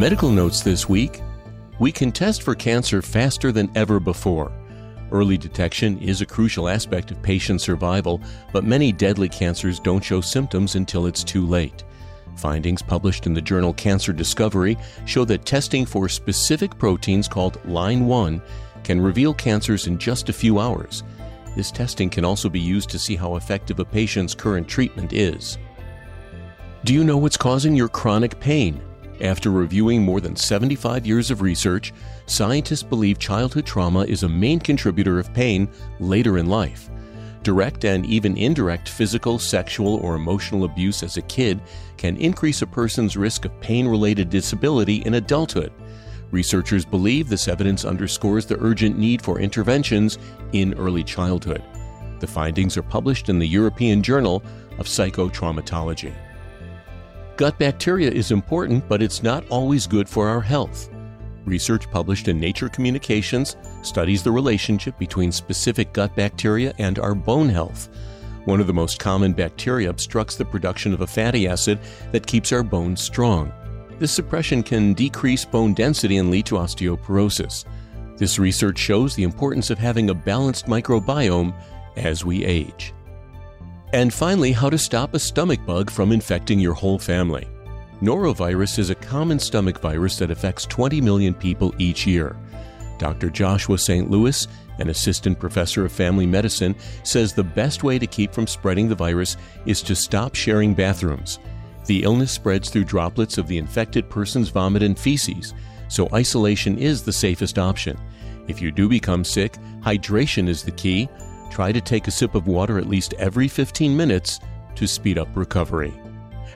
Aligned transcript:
Medical 0.00 0.30
notes 0.30 0.62
this 0.62 0.88
week 0.88 1.20
we 1.78 1.92
can 1.92 2.10
test 2.10 2.42
for 2.42 2.54
cancer 2.54 3.02
faster 3.02 3.52
than 3.52 3.70
ever 3.74 4.00
before. 4.00 4.50
Early 5.12 5.36
detection 5.36 5.98
is 5.98 6.22
a 6.22 6.26
crucial 6.26 6.70
aspect 6.70 7.10
of 7.10 7.20
patient 7.20 7.60
survival, 7.60 8.18
but 8.50 8.64
many 8.64 8.92
deadly 8.92 9.28
cancers 9.28 9.78
don't 9.78 10.02
show 10.02 10.22
symptoms 10.22 10.74
until 10.74 11.04
it's 11.04 11.22
too 11.22 11.46
late. 11.46 11.84
Findings 12.36 12.80
published 12.80 13.26
in 13.26 13.34
the 13.34 13.42
journal 13.42 13.74
Cancer 13.74 14.14
Discovery 14.14 14.78
show 15.04 15.26
that 15.26 15.44
testing 15.44 15.84
for 15.84 16.08
specific 16.08 16.78
proteins 16.78 17.28
called 17.28 17.62
Line 17.66 18.06
1 18.06 18.40
can 18.82 19.02
reveal 19.02 19.34
cancers 19.34 19.86
in 19.86 19.98
just 19.98 20.30
a 20.30 20.32
few 20.32 20.58
hours. 20.58 21.02
This 21.54 21.70
testing 21.70 22.08
can 22.08 22.24
also 22.24 22.48
be 22.48 22.58
used 22.58 22.88
to 22.88 22.98
see 22.98 23.16
how 23.16 23.36
effective 23.36 23.80
a 23.80 23.84
patient's 23.84 24.34
current 24.34 24.66
treatment 24.66 25.12
is. 25.12 25.58
Do 26.86 26.94
you 26.94 27.04
know 27.04 27.18
what's 27.18 27.36
causing 27.36 27.76
your 27.76 27.88
chronic 27.90 28.40
pain? 28.40 28.80
After 29.20 29.50
reviewing 29.50 30.02
more 30.02 30.20
than 30.20 30.34
75 30.34 31.06
years 31.06 31.30
of 31.30 31.42
research, 31.42 31.92
scientists 32.26 32.82
believe 32.82 33.18
childhood 33.18 33.66
trauma 33.66 34.04
is 34.04 34.22
a 34.22 34.28
main 34.28 34.58
contributor 34.58 35.18
of 35.18 35.34
pain 35.34 35.68
later 35.98 36.38
in 36.38 36.46
life. 36.46 36.88
Direct 37.42 37.84
and 37.84 38.06
even 38.06 38.36
indirect 38.36 38.88
physical, 38.88 39.38
sexual, 39.38 39.96
or 39.96 40.14
emotional 40.14 40.64
abuse 40.64 41.02
as 41.02 41.16
a 41.16 41.22
kid 41.22 41.60
can 41.98 42.16
increase 42.16 42.62
a 42.62 42.66
person's 42.66 43.16
risk 43.16 43.44
of 43.44 43.60
pain 43.60 43.86
related 43.86 44.30
disability 44.30 44.96
in 45.06 45.14
adulthood. 45.14 45.72
Researchers 46.30 46.84
believe 46.84 47.28
this 47.28 47.48
evidence 47.48 47.84
underscores 47.84 48.46
the 48.46 48.58
urgent 48.60 48.98
need 48.98 49.20
for 49.20 49.38
interventions 49.38 50.18
in 50.52 50.74
early 50.74 51.04
childhood. 51.04 51.62
The 52.20 52.26
findings 52.26 52.76
are 52.76 52.82
published 52.82 53.28
in 53.28 53.38
the 53.38 53.48
European 53.48 54.02
Journal 54.02 54.42
of 54.78 54.86
Psychotraumatology. 54.86 56.14
Gut 57.40 57.58
bacteria 57.58 58.10
is 58.10 58.32
important, 58.32 58.86
but 58.86 59.00
it's 59.00 59.22
not 59.22 59.48
always 59.48 59.86
good 59.86 60.06
for 60.06 60.28
our 60.28 60.42
health. 60.42 60.90
Research 61.46 61.90
published 61.90 62.28
in 62.28 62.38
Nature 62.38 62.68
Communications 62.68 63.56
studies 63.80 64.22
the 64.22 64.30
relationship 64.30 64.98
between 64.98 65.32
specific 65.32 65.94
gut 65.94 66.14
bacteria 66.14 66.74
and 66.76 66.98
our 66.98 67.14
bone 67.14 67.48
health. 67.48 67.88
One 68.44 68.60
of 68.60 68.66
the 68.66 68.74
most 68.74 68.98
common 68.98 69.32
bacteria 69.32 69.88
obstructs 69.88 70.36
the 70.36 70.44
production 70.44 70.92
of 70.92 71.00
a 71.00 71.06
fatty 71.06 71.48
acid 71.48 71.78
that 72.12 72.26
keeps 72.26 72.52
our 72.52 72.62
bones 72.62 73.00
strong. 73.00 73.50
This 73.98 74.12
suppression 74.12 74.62
can 74.62 74.92
decrease 74.92 75.46
bone 75.46 75.72
density 75.72 76.18
and 76.18 76.30
lead 76.30 76.44
to 76.44 76.56
osteoporosis. 76.56 77.64
This 78.18 78.38
research 78.38 78.78
shows 78.78 79.14
the 79.14 79.22
importance 79.22 79.70
of 79.70 79.78
having 79.78 80.10
a 80.10 80.14
balanced 80.14 80.66
microbiome 80.66 81.54
as 81.96 82.22
we 82.22 82.44
age. 82.44 82.92
And 83.92 84.14
finally, 84.14 84.52
how 84.52 84.70
to 84.70 84.78
stop 84.78 85.14
a 85.14 85.18
stomach 85.18 85.64
bug 85.66 85.90
from 85.90 86.12
infecting 86.12 86.60
your 86.60 86.74
whole 86.74 86.98
family. 86.98 87.48
Norovirus 88.00 88.78
is 88.78 88.90
a 88.90 88.94
common 88.94 89.38
stomach 89.38 89.80
virus 89.80 90.16
that 90.18 90.30
affects 90.30 90.64
20 90.66 91.00
million 91.00 91.34
people 91.34 91.74
each 91.78 92.06
year. 92.06 92.36
Dr. 92.98 93.30
Joshua 93.30 93.78
St. 93.78 94.10
Louis, 94.10 94.46
an 94.78 94.90
assistant 94.90 95.40
professor 95.40 95.84
of 95.84 95.92
family 95.92 96.26
medicine, 96.26 96.76
says 97.02 97.32
the 97.32 97.42
best 97.42 97.82
way 97.82 97.98
to 97.98 98.06
keep 98.06 98.32
from 98.32 98.46
spreading 98.46 98.88
the 98.88 98.94
virus 98.94 99.36
is 99.66 99.82
to 99.82 99.96
stop 99.96 100.34
sharing 100.34 100.72
bathrooms. 100.72 101.40
The 101.86 102.04
illness 102.04 102.30
spreads 102.30 102.70
through 102.70 102.84
droplets 102.84 103.38
of 103.38 103.48
the 103.48 103.58
infected 103.58 104.08
person's 104.08 104.50
vomit 104.50 104.82
and 104.82 104.98
feces, 104.98 105.52
so 105.88 106.08
isolation 106.14 106.78
is 106.78 107.02
the 107.02 107.12
safest 107.12 107.58
option. 107.58 107.98
If 108.46 108.62
you 108.62 108.70
do 108.70 108.88
become 108.88 109.24
sick, 109.24 109.56
hydration 109.80 110.46
is 110.46 110.62
the 110.62 110.70
key, 110.70 111.08
Try 111.50 111.72
to 111.72 111.80
take 111.80 112.06
a 112.06 112.12
sip 112.12 112.34
of 112.34 112.46
water 112.46 112.78
at 112.78 112.88
least 112.88 113.12
every 113.14 113.48
15 113.48 113.94
minutes 113.96 114.38
to 114.76 114.86
speed 114.86 115.18
up 115.18 115.28
recovery. 115.34 115.92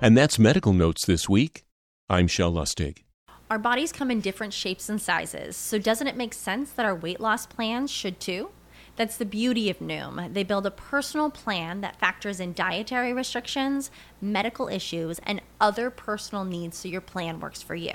And 0.01 0.17
that's 0.17 0.39
Medical 0.39 0.73
Notes 0.73 1.05
this 1.05 1.29
week. 1.29 1.65
I'm 2.09 2.29
Shel 2.29 2.53
Lustig. 2.53 3.03
Our 3.51 3.59
bodies 3.59 3.93
come 3.93 4.11
in 4.11 4.21
different 4.21 4.53
shapes 4.53 4.89
and 4.89 5.03
sizes, 5.03 5.57
so 5.57 5.79
doesn't 5.79 6.07
it 6.07 6.17
make 6.17 6.33
sense 6.33 6.71
that 6.71 6.87
our 6.87 6.95
weight 6.95 7.21
loss 7.21 7.45
plans 7.45 7.91
should 7.91 8.21
too? 8.21 8.51
That's 8.97 9.17
the 9.17 9.25
beauty 9.25 9.69
of 9.69 9.81
Noom. 9.81 10.33
They 10.33 10.45
build 10.45 10.67
a 10.67 10.71
personal 10.71 11.29
plan 11.29 11.81
that 11.81 11.99
factors 11.99 12.39
in 12.39 12.53
dietary 12.53 13.13
restrictions, 13.13 13.91
medical 14.21 14.69
issues, 14.69 15.19
and 15.25 15.43
other 15.61 15.91
personal 15.91 16.45
needs 16.45 16.79
so 16.79 16.89
your 16.89 17.01
plan 17.01 17.41
works 17.41 17.61
for 17.61 17.75
you. 17.75 17.95